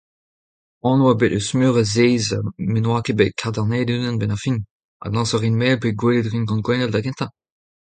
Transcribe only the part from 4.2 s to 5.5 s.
ar fin, adlañsañ a